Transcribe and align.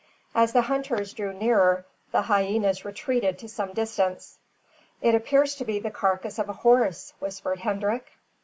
As 0.33 0.51
the 0.51 0.61
hunters 0.63 1.13
drew 1.13 1.31
nearer, 1.31 1.85
the 2.11 2.23
hyenas 2.23 2.83
retreated 2.83 3.37
to 3.37 3.47
some 3.47 3.71
distance. 3.71 4.39
"It 4.99 5.13
appears 5.13 5.53
to 5.57 5.63
be 5.65 5.77
the 5.79 5.91
carcass 5.91 6.39
of 6.39 6.49
a 6.49 6.53
horse," 6.53 7.13
whispered 7.19 7.59
Hendrik. 7.59 8.11